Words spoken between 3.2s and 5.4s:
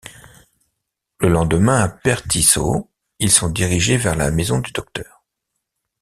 sont dirigés vers la maison du Dr.